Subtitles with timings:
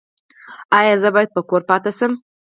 [0.77, 2.11] ایا زه باید کور پاتې شم؟